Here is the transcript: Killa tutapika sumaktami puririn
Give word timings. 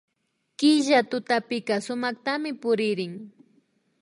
Killa 0.59 0.99
tutapika 1.09 1.75
sumaktami 1.85 2.51
puririn 2.61 3.13